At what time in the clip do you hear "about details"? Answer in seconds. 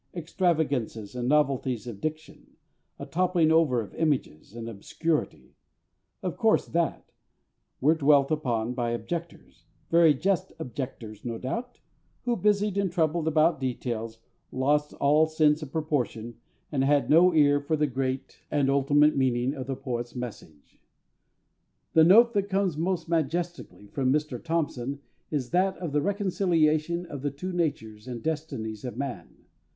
13.27-14.17